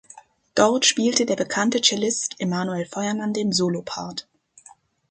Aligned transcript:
Dort 0.55 0.87
spielte 0.87 1.27
der 1.27 1.35
bekannte 1.35 1.79
Cellist 1.79 2.37
Emanuel 2.39 2.87
Feuermann 2.87 3.33
den 3.33 3.51
Solopart. 3.51 4.27